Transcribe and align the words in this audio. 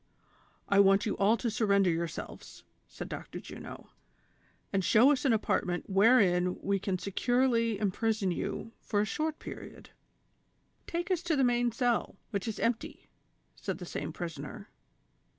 "I 0.67 0.79
want 0.79 1.05
you 1.05 1.15
all 1.17 1.37
to 1.37 1.51
surrender 1.51 1.91
yourselves," 1.91 2.63
said 2.87 3.07
Dr. 3.07 3.39
Juno, 3.39 3.91
"and 4.73 4.83
show 4.83 5.11
us 5.11 5.25
an 5.25 5.31
apartment 5.31 5.87
wherein 5.87 6.59
we 6.59 6.79
can 6.79 6.97
securely 6.97 7.77
im 7.77 7.91
prison 7.91 8.31
you 8.31 8.71
for 8.81 8.99
a 9.01 9.05
short 9.05 9.37
period." 9.37 9.91
"Take 10.87 11.11
us 11.11 11.21
to 11.21 11.35
the 11.35 11.43
main 11.43 11.71
cell, 11.71 12.15
which 12.31 12.47
is 12.47 12.59
empty," 12.59 13.09
said 13.55 13.77
the 13.77 13.85
same 13.85 14.11
prisoner. 14.11 14.69